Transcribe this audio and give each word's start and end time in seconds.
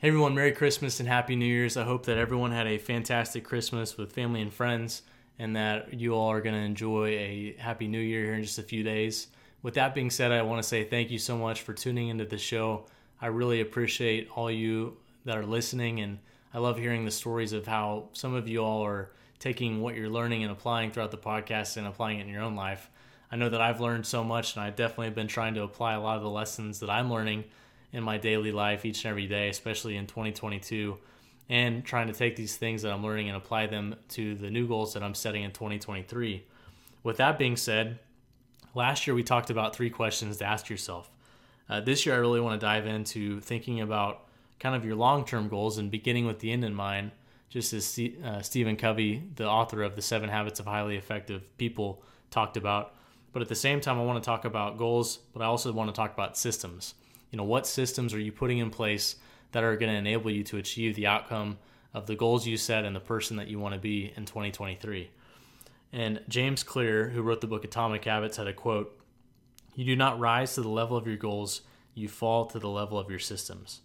Hey 0.00 0.06
everyone, 0.06 0.36
Merry 0.36 0.52
Christmas 0.52 1.00
and 1.00 1.08
Happy 1.08 1.34
New 1.34 1.44
Year's. 1.44 1.76
I 1.76 1.82
hope 1.82 2.06
that 2.06 2.18
everyone 2.18 2.52
had 2.52 2.68
a 2.68 2.78
fantastic 2.78 3.42
Christmas 3.42 3.96
with 3.96 4.12
family 4.12 4.40
and 4.40 4.54
friends 4.54 5.02
and 5.40 5.56
that 5.56 5.92
you 5.92 6.14
all 6.14 6.30
are 6.30 6.40
going 6.40 6.54
to 6.54 6.60
enjoy 6.60 7.08
a 7.08 7.56
Happy 7.58 7.88
New 7.88 7.98
Year 7.98 8.26
here 8.26 8.34
in 8.34 8.44
just 8.44 8.60
a 8.60 8.62
few 8.62 8.84
days. 8.84 9.26
With 9.60 9.74
that 9.74 9.96
being 9.96 10.10
said, 10.10 10.30
I 10.30 10.42
want 10.42 10.62
to 10.62 10.68
say 10.68 10.84
thank 10.84 11.10
you 11.10 11.18
so 11.18 11.36
much 11.36 11.62
for 11.62 11.72
tuning 11.72 12.10
into 12.10 12.24
the 12.24 12.38
show. 12.38 12.86
I 13.20 13.26
really 13.26 13.60
appreciate 13.60 14.28
all 14.36 14.52
you 14.52 14.98
that 15.24 15.36
are 15.36 15.44
listening 15.44 15.98
and 15.98 16.20
I 16.54 16.58
love 16.58 16.78
hearing 16.78 17.04
the 17.04 17.10
stories 17.10 17.52
of 17.52 17.66
how 17.66 18.10
some 18.12 18.34
of 18.34 18.46
you 18.46 18.60
all 18.60 18.86
are 18.86 19.10
taking 19.40 19.80
what 19.80 19.96
you're 19.96 20.08
learning 20.08 20.44
and 20.44 20.52
applying 20.52 20.92
throughout 20.92 21.10
the 21.10 21.18
podcast 21.18 21.76
and 21.76 21.88
applying 21.88 22.20
it 22.20 22.28
in 22.28 22.28
your 22.28 22.42
own 22.42 22.54
life. 22.54 22.88
I 23.32 23.36
know 23.36 23.48
that 23.48 23.60
I've 23.60 23.80
learned 23.80 24.06
so 24.06 24.22
much, 24.22 24.54
and 24.54 24.64
I 24.64 24.70
definitely 24.70 25.06
have 25.06 25.14
been 25.16 25.26
trying 25.26 25.54
to 25.54 25.62
apply 25.62 25.94
a 25.94 26.00
lot 26.00 26.16
of 26.16 26.22
the 26.22 26.30
lessons 26.30 26.78
that 26.80 26.88
I'm 26.88 27.12
learning 27.12 27.44
in 27.92 28.02
my 28.02 28.18
daily 28.18 28.52
life 28.52 28.84
each 28.84 29.04
and 29.04 29.10
every 29.10 29.26
day, 29.26 29.48
especially 29.48 29.96
in 29.96 30.06
2022, 30.06 30.98
and 31.48 31.84
trying 31.84 32.08
to 32.08 32.12
take 32.12 32.36
these 32.36 32.56
things 32.56 32.82
that 32.82 32.92
I'm 32.92 33.02
learning 33.02 33.28
and 33.28 33.36
apply 33.36 33.66
them 33.66 33.96
to 34.10 34.34
the 34.34 34.50
new 34.50 34.66
goals 34.68 34.94
that 34.94 35.02
I'm 35.02 35.14
setting 35.14 35.42
in 35.42 35.52
2023. 35.52 36.44
With 37.02 37.16
that 37.16 37.38
being 37.38 37.56
said, 37.56 37.98
last 38.74 39.06
year 39.06 39.14
we 39.14 39.22
talked 39.22 39.50
about 39.50 39.74
three 39.74 39.90
questions 39.90 40.36
to 40.38 40.44
ask 40.44 40.68
yourself. 40.68 41.10
Uh, 41.68 41.80
this 41.80 42.06
year, 42.06 42.14
I 42.14 42.18
really 42.18 42.40
want 42.40 42.58
to 42.58 42.66
dive 42.66 42.86
into 42.86 43.40
thinking 43.40 43.80
about 43.80 44.24
kind 44.58 44.74
of 44.74 44.84
your 44.84 44.96
long 44.96 45.24
term 45.24 45.48
goals 45.48 45.78
and 45.78 45.90
beginning 45.90 46.26
with 46.26 46.40
the 46.40 46.50
end 46.50 46.64
in 46.64 46.74
mind, 46.74 47.12
just 47.50 47.72
as 47.72 47.98
uh, 48.24 48.40
Stephen 48.42 48.76
Covey, 48.76 49.22
the 49.36 49.46
author 49.46 49.82
of 49.82 49.94
The 49.94 50.02
Seven 50.02 50.30
Habits 50.30 50.60
of 50.60 50.66
Highly 50.66 50.96
Effective 50.96 51.56
People, 51.58 52.02
talked 52.30 52.56
about. 52.56 52.94
But 53.32 53.42
at 53.42 53.48
the 53.48 53.54
same 53.54 53.80
time, 53.80 53.98
I 53.98 54.04
want 54.04 54.22
to 54.22 54.26
talk 54.26 54.46
about 54.46 54.78
goals, 54.78 55.18
but 55.34 55.42
I 55.42 55.46
also 55.46 55.70
want 55.72 55.90
to 55.90 55.96
talk 55.96 56.12
about 56.12 56.38
systems. 56.38 56.94
You 57.30 57.36
know, 57.36 57.44
what 57.44 57.66
systems 57.66 58.14
are 58.14 58.20
you 58.20 58.32
putting 58.32 58.58
in 58.58 58.70
place 58.70 59.16
that 59.52 59.64
are 59.64 59.76
going 59.76 59.92
to 59.92 59.98
enable 59.98 60.30
you 60.30 60.44
to 60.44 60.56
achieve 60.56 60.94
the 60.94 61.06
outcome 61.06 61.58
of 61.94 62.06
the 62.06 62.14
goals 62.14 62.46
you 62.46 62.56
set 62.56 62.84
and 62.84 62.94
the 62.94 63.00
person 63.00 63.36
that 63.36 63.48
you 63.48 63.58
want 63.58 63.74
to 63.74 63.80
be 63.80 64.12
in 64.16 64.24
2023? 64.24 65.10
And 65.92 66.20
James 66.28 66.62
Clear, 66.62 67.08
who 67.08 67.22
wrote 67.22 67.40
the 67.40 67.46
book 67.46 67.64
Atomic 67.64 68.04
Habits, 68.04 68.36
had 68.36 68.46
a 68.46 68.52
quote 68.52 68.98
You 69.74 69.84
do 69.84 69.96
not 69.96 70.18
rise 70.18 70.54
to 70.54 70.62
the 70.62 70.68
level 70.68 70.96
of 70.96 71.06
your 71.06 71.16
goals, 71.16 71.62
you 71.94 72.08
fall 72.08 72.46
to 72.46 72.58
the 72.58 72.68
level 72.68 72.98
of 72.98 73.10
your 73.10 73.18
systems. 73.18 73.80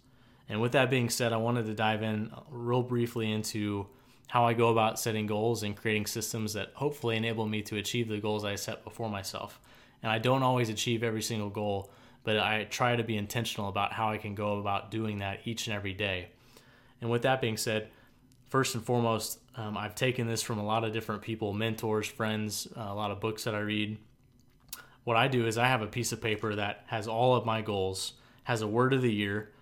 And 0.48 0.60
with 0.60 0.72
that 0.72 0.90
being 0.90 1.08
said, 1.08 1.32
I 1.32 1.38
wanted 1.38 1.66
to 1.66 1.74
dive 1.74 2.02
in 2.02 2.30
real 2.50 2.82
briefly 2.82 3.32
into 3.32 3.86
how 4.28 4.44
I 4.44 4.52
go 4.52 4.68
about 4.68 4.98
setting 4.98 5.26
goals 5.26 5.62
and 5.62 5.76
creating 5.76 6.06
systems 6.06 6.52
that 6.54 6.72
hopefully 6.74 7.16
enable 7.16 7.46
me 7.46 7.62
to 7.62 7.76
achieve 7.76 8.08
the 8.08 8.18
goals 8.18 8.44
I 8.44 8.56
set 8.56 8.84
before 8.84 9.08
myself. 9.08 9.60
And 10.02 10.10
I 10.10 10.18
don't 10.18 10.42
always 10.42 10.68
achieve 10.68 11.02
every 11.02 11.22
single 11.22 11.50
goal, 11.50 11.90
but 12.24 12.38
I 12.38 12.64
try 12.64 12.96
to 12.96 13.04
be 13.04 13.16
intentional 13.16 13.68
about 13.68 13.92
how 13.92 14.10
I 14.10 14.18
can 14.18 14.34
go 14.34 14.58
about 14.58 14.90
doing 14.90 15.18
that 15.18 15.40
each 15.44 15.66
and 15.66 15.76
every 15.76 15.92
day. 15.92 16.28
And 17.00 17.10
with 17.10 17.22
that 17.22 17.40
being 17.40 17.56
said, 17.56 17.88
first 18.48 18.74
and 18.74 18.84
foremost, 18.84 19.38
um, 19.56 19.76
I've 19.76 19.94
taken 19.94 20.26
this 20.26 20.42
from 20.42 20.58
a 20.58 20.64
lot 20.64 20.84
of 20.84 20.92
different 20.92 21.22
people, 21.22 21.52
mentors, 21.52 22.08
friends, 22.08 22.66
uh, 22.76 22.86
a 22.88 22.94
lot 22.94 23.10
of 23.10 23.20
books 23.20 23.44
that 23.44 23.54
I 23.54 23.60
read. 23.60 23.98
What 25.04 25.16
I 25.16 25.28
do 25.28 25.46
is 25.46 25.58
I 25.58 25.66
have 25.66 25.82
a 25.82 25.86
piece 25.86 26.12
of 26.12 26.20
paper 26.20 26.54
that 26.54 26.84
has 26.86 27.06
all 27.06 27.36
of 27.36 27.44
my 27.44 27.60
goals, 27.60 28.14
has 28.44 28.62
a 28.62 28.66
word 28.66 28.94
of 28.94 29.02
the 29.02 29.12
year, 29.12 29.52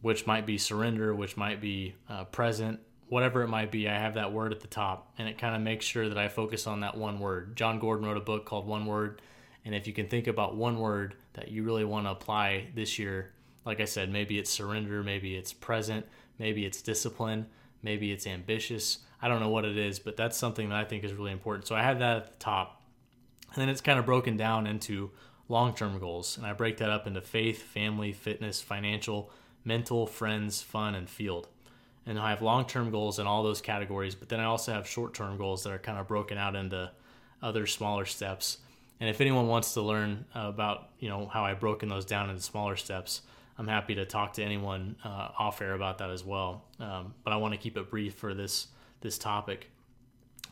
which 0.00 0.26
might 0.26 0.46
be 0.46 0.58
surrender, 0.58 1.12
which 1.14 1.36
might 1.36 1.60
be 1.60 1.96
uh, 2.08 2.24
present, 2.24 2.80
whatever 3.08 3.42
it 3.42 3.48
might 3.48 3.70
be, 3.70 3.88
I 3.88 3.98
have 3.98 4.14
that 4.14 4.32
word 4.32 4.52
at 4.52 4.60
the 4.60 4.68
top, 4.68 5.12
and 5.18 5.28
it 5.28 5.38
kind 5.38 5.56
of 5.56 5.62
makes 5.62 5.84
sure 5.84 6.08
that 6.08 6.18
I 6.18 6.28
focus 6.28 6.66
on 6.66 6.80
that 6.80 6.96
one 6.96 7.18
word. 7.18 7.56
Jon 7.56 7.78
Gordon 7.78 8.06
wrote 8.06 8.16
a 8.16 8.20
book 8.20 8.44
called 8.44 8.66
One 8.66 8.86
Word, 8.86 9.22
and 9.68 9.76
if 9.76 9.86
you 9.86 9.92
can 9.92 10.08
think 10.08 10.28
about 10.28 10.56
one 10.56 10.78
word 10.78 11.14
that 11.34 11.50
you 11.50 11.62
really 11.62 11.84
want 11.84 12.06
to 12.06 12.10
apply 12.10 12.68
this 12.74 12.98
year, 12.98 13.32
like 13.66 13.82
I 13.82 13.84
said, 13.84 14.10
maybe 14.10 14.38
it's 14.38 14.48
surrender, 14.48 15.02
maybe 15.02 15.36
it's 15.36 15.52
present, 15.52 16.06
maybe 16.38 16.64
it's 16.64 16.80
discipline, 16.80 17.44
maybe 17.82 18.10
it's 18.10 18.26
ambitious. 18.26 19.00
I 19.20 19.28
don't 19.28 19.40
know 19.40 19.50
what 19.50 19.66
it 19.66 19.76
is, 19.76 19.98
but 19.98 20.16
that's 20.16 20.38
something 20.38 20.70
that 20.70 20.78
I 20.78 20.84
think 20.84 21.04
is 21.04 21.12
really 21.12 21.32
important. 21.32 21.66
So 21.66 21.76
I 21.76 21.82
have 21.82 21.98
that 21.98 22.16
at 22.16 22.26
the 22.28 22.38
top, 22.38 22.80
and 23.52 23.60
then 23.60 23.68
it's 23.68 23.82
kind 23.82 23.98
of 23.98 24.06
broken 24.06 24.38
down 24.38 24.66
into 24.66 25.10
long 25.50 25.74
term 25.74 25.98
goals, 25.98 26.38
and 26.38 26.46
I 26.46 26.54
break 26.54 26.78
that 26.78 26.88
up 26.88 27.06
into 27.06 27.20
faith, 27.20 27.60
family, 27.62 28.12
fitness, 28.12 28.62
financial, 28.62 29.30
mental, 29.66 30.06
friends, 30.06 30.62
fun, 30.62 30.94
and 30.94 31.10
field 31.10 31.46
and 32.08 32.18
I 32.18 32.30
have 32.30 32.40
long 32.40 32.64
term 32.64 32.90
goals 32.90 33.18
in 33.18 33.26
all 33.26 33.42
those 33.42 33.60
categories, 33.60 34.14
but 34.14 34.30
then 34.30 34.40
I 34.40 34.44
also 34.44 34.72
have 34.72 34.88
short 34.88 35.12
term 35.12 35.36
goals 35.36 35.62
that 35.64 35.72
are 35.72 35.78
kind 35.78 35.98
of 35.98 36.08
broken 36.08 36.38
out 36.38 36.56
into 36.56 36.90
other 37.42 37.66
smaller 37.66 38.06
steps. 38.06 38.58
And 39.00 39.08
if 39.08 39.20
anyone 39.20 39.46
wants 39.46 39.74
to 39.74 39.82
learn 39.82 40.24
about 40.34 40.88
you 40.98 41.08
know 41.08 41.26
how 41.26 41.44
I've 41.44 41.60
broken 41.60 41.88
those 41.88 42.04
down 42.04 42.30
into 42.30 42.42
smaller 42.42 42.76
steps, 42.76 43.22
I'm 43.56 43.68
happy 43.68 43.94
to 43.96 44.04
talk 44.04 44.34
to 44.34 44.42
anyone 44.42 44.96
uh, 45.04 45.28
off 45.38 45.60
air 45.62 45.74
about 45.74 45.98
that 45.98 46.10
as 46.10 46.24
well. 46.24 46.64
Um, 46.80 47.14
but 47.24 47.32
I 47.32 47.36
want 47.36 47.54
to 47.54 47.58
keep 47.58 47.76
it 47.76 47.90
brief 47.90 48.14
for 48.14 48.34
this 48.34 48.68
this 49.00 49.18
topic. 49.18 49.70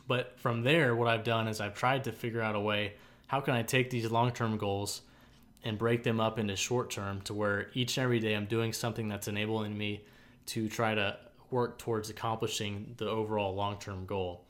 But 0.07 0.39
from 0.39 0.63
there, 0.63 0.95
what 0.95 1.07
I've 1.07 1.23
done 1.23 1.47
is 1.47 1.59
I've 1.59 1.75
tried 1.75 2.05
to 2.05 2.11
figure 2.11 2.41
out 2.41 2.55
a 2.55 2.59
way 2.59 2.93
how 3.27 3.41
can 3.41 3.53
I 3.53 3.63
take 3.63 3.89
these 3.89 4.09
long 4.09 4.31
term 4.31 4.57
goals 4.57 5.01
and 5.63 5.77
break 5.77 6.03
them 6.03 6.19
up 6.19 6.39
into 6.39 6.55
short 6.55 6.89
term 6.89 7.21
to 7.21 7.33
where 7.33 7.67
each 7.73 7.97
and 7.97 8.05
every 8.05 8.19
day 8.19 8.35
I'm 8.35 8.45
doing 8.45 8.71
something 8.71 9.09
that's 9.09 9.27
enabling 9.27 9.77
me 9.77 10.01
to 10.47 10.69
try 10.69 10.95
to 10.95 11.17
work 11.51 11.77
towards 11.77 12.09
accomplishing 12.09 12.95
the 12.97 13.09
overall 13.09 13.53
long 13.53 13.77
term 13.79 14.05
goal. 14.05 14.45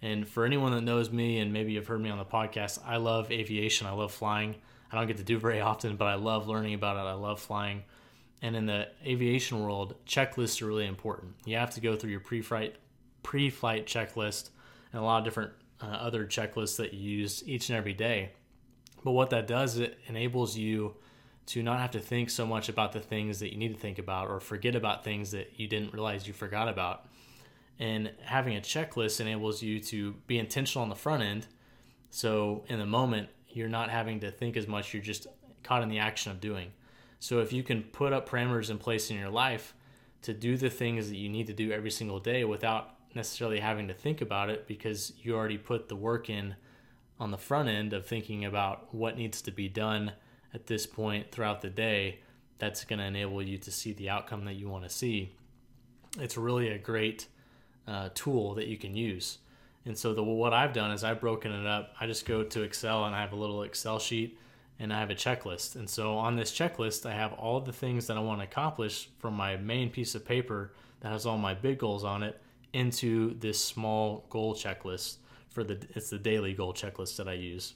And 0.00 0.28
for 0.28 0.44
anyone 0.44 0.72
that 0.72 0.82
knows 0.82 1.10
me 1.10 1.40
and 1.40 1.52
maybe 1.52 1.72
you've 1.72 1.86
heard 1.86 2.00
me 2.00 2.10
on 2.10 2.18
the 2.18 2.24
podcast, 2.24 2.78
I 2.86 2.98
love 2.98 3.32
aviation. 3.32 3.86
I 3.86 3.92
love 3.92 4.12
flying. 4.12 4.54
I 4.92 4.96
don't 4.96 5.06
get 5.06 5.16
to 5.18 5.24
do 5.24 5.38
very 5.38 5.60
often, 5.60 5.96
but 5.96 6.06
I 6.06 6.14
love 6.14 6.48
learning 6.48 6.74
about 6.74 6.96
it. 6.96 7.08
I 7.08 7.14
love 7.14 7.40
flying. 7.40 7.82
And 8.40 8.54
in 8.54 8.66
the 8.66 8.88
aviation 9.04 9.62
world, 9.62 9.96
checklists 10.06 10.62
are 10.62 10.66
really 10.66 10.86
important. 10.86 11.34
You 11.44 11.56
have 11.56 11.74
to 11.74 11.80
go 11.80 11.96
through 11.96 12.10
your 12.10 12.20
pre-flight 12.20 12.76
pre-flight 13.24 13.86
checklist 13.86 14.50
and 14.92 15.02
a 15.02 15.04
lot 15.04 15.18
of 15.18 15.24
different 15.24 15.50
uh, 15.82 15.86
other 15.86 16.24
checklists 16.24 16.76
that 16.76 16.94
you 16.94 17.18
use 17.18 17.46
each 17.46 17.68
and 17.68 17.76
every 17.76 17.92
day. 17.92 18.30
But 19.04 19.12
what 19.12 19.30
that 19.30 19.46
does, 19.46 19.74
is 19.74 19.80
it 19.80 19.98
enables 20.06 20.56
you 20.56 20.94
to 21.46 21.62
not 21.62 21.80
have 21.80 21.90
to 21.92 22.00
think 22.00 22.30
so 22.30 22.46
much 22.46 22.68
about 22.68 22.92
the 22.92 23.00
things 23.00 23.40
that 23.40 23.52
you 23.52 23.58
need 23.58 23.74
to 23.74 23.80
think 23.80 23.98
about 23.98 24.28
or 24.28 24.40
forget 24.40 24.74
about 24.74 25.04
things 25.04 25.30
that 25.32 25.58
you 25.58 25.66
didn't 25.66 25.92
realize 25.92 26.26
you 26.26 26.32
forgot 26.32 26.68
about. 26.68 27.06
And 27.78 28.10
having 28.22 28.56
a 28.56 28.60
checklist 28.60 29.20
enables 29.20 29.62
you 29.62 29.80
to 29.80 30.14
be 30.26 30.38
intentional 30.38 30.82
on 30.82 30.88
the 30.88 30.96
front 30.96 31.22
end. 31.22 31.46
So 32.10 32.64
in 32.68 32.78
the 32.78 32.86
moment, 32.86 33.28
you're 33.48 33.68
not 33.68 33.90
having 33.90 34.20
to 34.20 34.30
think 34.30 34.56
as 34.56 34.66
much, 34.66 34.92
you're 34.92 35.02
just 35.02 35.26
caught 35.62 35.82
in 35.82 35.88
the 35.88 35.98
action 35.98 36.32
of 36.32 36.40
doing. 36.40 36.72
So 37.20 37.40
if 37.40 37.52
you 37.52 37.62
can 37.62 37.82
put 37.82 38.12
up 38.12 38.28
parameters 38.28 38.70
in 38.70 38.78
place 38.78 39.10
in 39.10 39.16
your 39.16 39.30
life 39.30 39.74
to 40.22 40.32
do 40.32 40.56
the 40.56 40.70
things 40.70 41.08
that 41.08 41.16
you 41.16 41.28
need 41.28 41.46
to 41.46 41.52
do 41.52 41.72
every 41.72 41.90
single 41.90 42.18
day 42.18 42.44
without 42.44 42.94
necessarily 43.14 43.60
having 43.60 43.88
to 43.88 43.94
think 43.94 44.20
about 44.20 44.50
it 44.50 44.66
because 44.66 45.12
you 45.22 45.34
already 45.34 45.58
put 45.58 45.88
the 45.88 45.96
work 45.96 46.28
in 46.28 46.54
on 47.20 47.30
the 47.30 47.38
front 47.38 47.68
end 47.68 47.92
of 47.92 48.06
thinking 48.06 48.44
about 48.44 48.94
what 48.94 49.16
needs 49.16 49.42
to 49.42 49.50
be 49.50 49.68
done 49.68 50.12
at 50.54 50.66
this 50.66 50.86
point 50.86 51.30
throughout 51.30 51.60
the 51.60 51.70
day 51.70 52.20
that's 52.58 52.84
going 52.84 52.98
to 52.98 53.04
enable 53.04 53.42
you 53.42 53.58
to 53.58 53.70
see 53.70 53.92
the 53.92 54.08
outcome 54.08 54.44
that 54.44 54.54
you 54.54 54.68
want 54.68 54.84
to 54.84 54.90
see. 54.90 55.32
It's 56.18 56.36
really 56.36 56.68
a 56.68 56.78
great 56.78 57.26
uh, 57.88 58.10
tool 58.14 58.54
that 58.54 58.66
you 58.66 58.76
can 58.76 58.94
use. 58.94 59.38
And 59.84 59.96
so 59.96 60.12
the 60.12 60.22
what 60.22 60.52
I've 60.52 60.72
done 60.72 60.90
is 60.90 61.02
I've 61.02 61.20
broken 61.20 61.50
it 61.50 61.66
up. 61.66 61.94
I 61.98 62.06
just 62.06 62.26
go 62.26 62.42
to 62.42 62.62
Excel 62.62 63.06
and 63.06 63.14
I 63.14 63.20
have 63.22 63.32
a 63.32 63.36
little 63.36 63.62
Excel 63.62 63.98
sheet 63.98 64.38
and 64.78 64.92
I 64.92 65.00
have 65.00 65.10
a 65.10 65.14
checklist. 65.14 65.76
And 65.76 65.88
so 65.88 66.16
on 66.16 66.36
this 66.36 66.52
checklist, 66.52 67.06
I 67.06 67.14
have 67.14 67.32
all 67.32 67.60
the 67.60 67.72
things 67.72 68.06
that 68.06 68.16
I 68.16 68.20
want 68.20 68.40
to 68.40 68.44
accomplish 68.44 69.08
from 69.18 69.34
my 69.34 69.56
main 69.56 69.90
piece 69.90 70.14
of 70.14 70.24
paper 70.24 70.72
that 71.00 71.10
has 71.10 71.26
all 71.26 71.38
my 71.38 71.54
big 71.54 71.78
goals 71.78 72.04
on 72.04 72.22
it 72.22 72.40
into 72.74 73.38
this 73.38 73.62
small 73.64 74.26
goal 74.28 74.54
checklist 74.54 75.16
for 75.48 75.64
the 75.64 75.78
it's 75.94 76.10
the 76.10 76.18
daily 76.18 76.52
goal 76.52 76.74
checklist 76.74 77.16
that 77.16 77.28
I 77.28 77.32
use. 77.32 77.74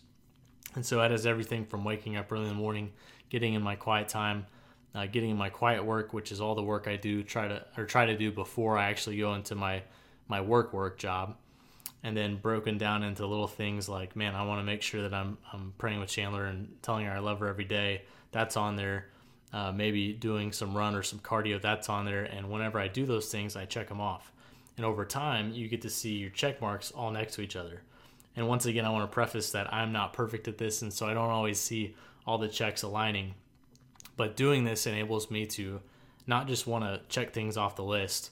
And 0.74 0.84
so 0.84 0.98
that 0.98 1.12
is 1.12 1.26
everything 1.26 1.64
from 1.64 1.84
waking 1.84 2.16
up 2.16 2.30
early 2.30 2.42
in 2.42 2.48
the 2.48 2.54
morning, 2.54 2.92
getting 3.30 3.54
in 3.54 3.62
my 3.62 3.74
quiet 3.74 4.08
time, 4.08 4.46
uh, 4.94 5.06
getting 5.06 5.30
in 5.30 5.36
my 5.36 5.48
quiet 5.48 5.84
work, 5.84 6.12
which 6.12 6.30
is 6.30 6.40
all 6.40 6.54
the 6.54 6.62
work 6.62 6.86
I 6.86 6.96
do 6.96 7.22
try 7.22 7.48
to 7.48 7.64
or 7.76 7.86
try 7.86 8.06
to 8.06 8.16
do 8.16 8.30
before 8.30 8.76
I 8.76 8.90
actually 8.90 9.16
go 9.16 9.34
into 9.34 9.54
my 9.54 9.82
my 10.28 10.40
work 10.40 10.72
work 10.72 10.98
job, 10.98 11.36
and 12.02 12.16
then 12.16 12.36
broken 12.36 12.78
down 12.78 13.02
into 13.02 13.26
little 13.26 13.46
things 13.48 13.88
like, 13.88 14.16
man, 14.16 14.34
I 14.34 14.44
want 14.44 14.60
to 14.60 14.64
make 14.64 14.82
sure 14.82 15.02
that 15.02 15.14
I'm 15.14 15.38
I'm 15.52 15.74
praying 15.78 16.00
with 16.00 16.10
Chandler 16.10 16.46
and 16.46 16.76
telling 16.82 17.06
her 17.06 17.12
I 17.12 17.18
love 17.18 17.40
her 17.40 17.48
every 17.48 17.64
day. 17.64 18.02
That's 18.32 18.56
on 18.56 18.76
there. 18.76 19.08
Uh, 19.52 19.70
maybe 19.70 20.14
doing 20.14 20.50
some 20.50 20.74
run 20.74 20.94
or 20.94 21.02
some 21.02 21.18
cardio. 21.18 21.60
That's 21.60 21.90
on 21.90 22.06
there. 22.06 22.24
And 22.24 22.50
whenever 22.50 22.80
I 22.80 22.88
do 22.88 23.04
those 23.04 23.30
things, 23.30 23.54
I 23.54 23.66
check 23.66 23.88
them 23.88 24.00
off. 24.00 24.32
And 24.78 24.86
over 24.86 25.04
time, 25.04 25.52
you 25.52 25.68
get 25.68 25.82
to 25.82 25.90
see 25.90 26.14
your 26.14 26.30
check 26.30 26.60
marks 26.62 26.90
all 26.90 27.10
next 27.10 27.34
to 27.34 27.42
each 27.42 27.56
other. 27.56 27.82
And 28.34 28.48
once 28.48 28.64
again, 28.64 28.86
I 28.86 28.90
want 28.90 29.08
to 29.08 29.14
preface 29.14 29.50
that 29.52 29.72
I'm 29.72 29.92
not 29.92 30.14
perfect 30.14 30.48
at 30.48 30.56
this, 30.56 30.80
and 30.80 30.92
so 30.92 31.06
I 31.06 31.12
don't 31.12 31.30
always 31.30 31.60
see 31.60 31.94
all 32.26 32.38
the 32.38 32.48
checks 32.48 32.82
aligning. 32.82 33.34
But 34.16 34.36
doing 34.36 34.64
this 34.64 34.86
enables 34.86 35.30
me 35.30 35.46
to 35.48 35.80
not 36.26 36.48
just 36.48 36.66
want 36.66 36.84
to 36.84 37.02
check 37.08 37.32
things 37.32 37.56
off 37.56 37.76
the 37.76 37.84
list, 37.84 38.30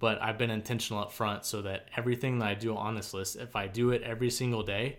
but 0.00 0.20
I've 0.20 0.38
been 0.38 0.50
intentional 0.50 1.02
up 1.02 1.12
front 1.12 1.44
so 1.44 1.62
that 1.62 1.86
everything 1.96 2.38
that 2.38 2.48
I 2.48 2.54
do 2.54 2.74
on 2.74 2.94
this 2.94 3.14
list, 3.14 3.36
if 3.36 3.54
I 3.54 3.68
do 3.68 3.90
it 3.90 4.02
every 4.02 4.30
single 4.30 4.62
day, 4.62 4.98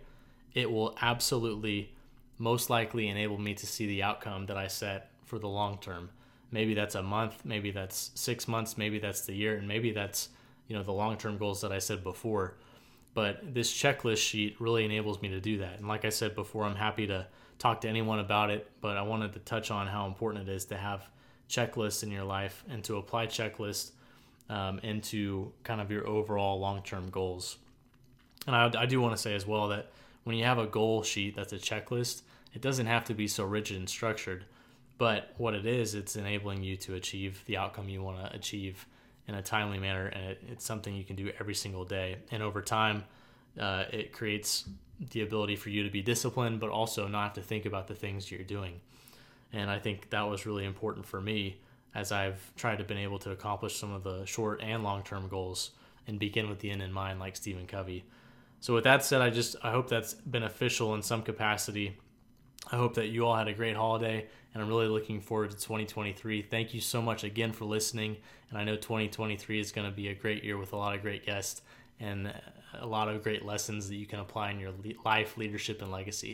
it 0.54 0.72
will 0.72 0.96
absolutely 1.02 1.92
most 2.38 2.70
likely 2.70 3.08
enable 3.08 3.40
me 3.40 3.56
to 3.56 3.66
see 3.66 3.88
the 3.88 4.04
outcome 4.04 4.46
that 4.46 4.58
I 4.58 4.68
set 4.68 5.10
for 5.26 5.40
the 5.40 5.48
long 5.48 5.80
term. 5.80 6.12
Maybe 6.52 6.76
that's 6.76 6.96
a 6.96 7.02
month, 7.02 7.44
maybe 7.44 7.72
that's 7.72 8.12
six 8.14 8.48
months, 8.48 8.78
maybe 8.78 9.00
that's 9.00 9.22
the 9.22 9.34
year, 9.34 9.58
and 9.58 9.68
maybe 9.68 9.92
that's 9.92 10.30
you 10.68 10.76
know 10.76 10.84
the 10.84 10.92
long 10.92 11.18
term 11.18 11.38
goals 11.38 11.62
that 11.62 11.72
I 11.72 11.80
said 11.80 12.04
before. 12.04 12.58
But 13.14 13.54
this 13.54 13.74
checklist 13.74 14.18
sheet 14.18 14.56
really 14.62 14.86
enables 14.86 15.22
me 15.22 15.30
to 15.30 15.42
do 15.42 15.58
that. 15.58 15.80
And 15.80 15.88
like 15.88 16.06
I 16.06 16.10
said 16.10 16.36
before, 16.36 16.64
I'm 16.64 16.76
happy 16.76 17.08
to 17.08 17.28
talk 17.60 17.82
to 17.82 17.90
anyone 17.90 18.20
about 18.20 18.50
it, 18.52 18.70
but 18.82 18.98
I 18.98 19.02
wanted 19.02 19.34
to 19.34 19.40
touch 19.40 19.70
on 19.72 19.88
how 19.88 20.06
important 20.06 20.48
it 20.48 20.52
is 20.52 20.66
to 20.66 20.78
have 20.78 21.10
checklists 21.50 22.04
in 22.04 22.12
your 22.12 22.24
life 22.24 22.64
and 22.70 22.84
to 22.86 22.98
apply 22.98 23.28
checklists 23.28 23.92
um, 24.52 24.80
into 24.84 25.52
kind 25.64 25.82
of 25.82 25.90
your 25.90 26.06
overall 26.06 26.60
long 26.60 26.84
term 26.84 27.10
goals. 27.10 27.58
And 28.46 28.56
I, 28.56 28.70
I 28.78 28.86
do 28.86 29.02
want 29.02 29.16
to 29.16 29.22
say 29.22 29.34
as 29.34 29.48
well 29.48 29.70
that 29.70 29.92
when 30.26 30.36
you 30.36 30.44
have 30.44 30.60
a 30.60 30.68
goal 30.68 31.02
sheet 31.02 31.36
that's 31.36 31.54
a 31.54 31.58
checklist, 31.58 32.22
it 32.54 32.62
doesn't 32.62 32.86
have 32.86 33.06
to 33.06 33.14
be 33.14 33.28
so 33.28 33.46
rigid 33.46 33.78
and 33.78 33.90
structured. 33.90 34.46
But 34.98 35.34
what 35.38 35.56
it 35.56 35.66
is, 35.66 35.96
it's 35.96 36.16
enabling 36.16 36.64
you 36.64 36.76
to 36.78 36.96
achieve 36.96 37.44
the 37.46 37.58
outcome 37.58 37.90
you 37.90 38.04
want 38.04 38.24
to 38.24 38.36
achieve 38.36 38.86
in 39.28 39.36
a 39.36 39.42
timely 39.42 39.80
manner, 39.80 40.08
and 40.08 40.32
it, 40.32 40.44
it's 40.52 40.66
something 40.66 40.94
you 40.94 41.04
can 41.04 41.16
do 41.16 41.32
every 41.40 41.56
single 41.56 41.86
day. 41.86 42.18
And 42.30 42.44
over 42.44 42.62
time, 42.62 43.06
uh, 43.60 43.86
it 43.92 44.12
creates 44.12 44.66
the 45.12 45.22
ability 45.22 45.56
for 45.56 45.70
you 45.70 45.84
to 45.84 45.90
be 45.90 46.02
disciplined, 46.02 46.60
but 46.60 46.70
also 46.70 47.08
not 47.08 47.24
have 47.24 47.34
to 47.34 47.42
think 47.42 47.66
about 47.66 47.88
the 47.88 47.96
things 47.96 48.30
you're 48.30 48.44
doing. 48.44 48.82
And 49.54 49.72
I 49.72 49.80
think 49.80 50.10
that 50.10 50.28
was 50.28 50.46
really 50.46 50.66
important 50.66 51.06
for 51.06 51.22
me 51.22 51.58
as 51.94 52.12
I've 52.12 52.54
tried 52.56 52.78
to 52.78 52.84
been 52.84 52.98
able 52.98 53.20
to 53.20 53.32
accomplish 53.32 53.78
some 53.78 53.92
of 53.92 54.04
the 54.04 54.26
short 54.26 54.62
and 54.62 54.84
long 54.84 55.04
term 55.04 55.28
goals 55.28 55.72
and 56.08 56.20
begin 56.20 56.50
with 56.50 56.60
the 56.60 56.72
end 56.72 56.82
in 56.82 56.92
mind, 56.92 57.20
like 57.20 57.36
Stephen 57.36 57.68
Covey. 57.68 58.04
So 58.60 58.74
with 58.74 58.84
that 58.84 59.04
said, 59.04 59.22
I 59.22 59.30
just 59.30 59.56
I 59.64 59.72
hope 59.72 59.90
that's 59.90 60.14
beneficial 60.14 60.94
in 60.96 61.02
some 61.02 61.22
capacity. 61.24 61.98
I 62.72 62.76
hope 62.78 62.94
that 62.96 63.08
you 63.08 63.26
all 63.26 63.36
had 63.36 63.48
a 63.48 63.54
great 63.54 63.76
holiday, 63.76 64.28
and 64.54 64.62
I'm 64.62 64.70
really 64.70 64.88
looking 64.88 65.20
forward 65.20 65.50
to 65.50 65.58
2023. 65.58 66.44
Thank 66.44 66.74
you 66.74 66.80
so 66.80 67.02
much 67.02 67.24
again 67.24 67.52
for 67.52 67.66
listening, 67.66 68.18
and 68.50 68.58
I 68.58 68.64
know 68.64 68.76
2023 68.76 69.60
is 69.60 69.72
going 69.72 69.90
to 69.90 69.96
be 69.96 70.10
a 70.10 70.14
great 70.14 70.44
year 70.44 70.58
with 70.58 70.74
a 70.74 70.78
lot 70.78 70.96
of 70.96 71.02
great 71.02 71.26
guests 71.26 71.64
and 72.00 72.32
a 72.80 72.86
lot 72.86 73.10
of 73.10 73.24
great 73.24 73.46
lessons 73.46 73.90
that 73.90 73.96
you 73.96 74.06
can 74.06 74.20
apply 74.20 74.52
in 74.52 74.60
your 74.60 74.72
life, 75.04 75.38
leadership, 75.38 75.82
and 75.82 75.92
legacy. 75.92 76.30